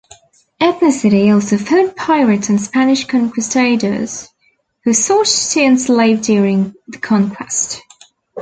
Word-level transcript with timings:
Ethnicity 0.59 1.31
also 1.31 1.57
fought 1.59 1.95
pirates 1.95 2.49
and 2.49 2.59
Spanish 2.59 3.05
conquistadors 3.05 4.29
who 4.83 4.93
sought 4.93 5.27
to 5.27 5.59
enslave 5.61 6.23
during 6.23 6.73
the 6.87 6.97
conquest. 6.97 7.79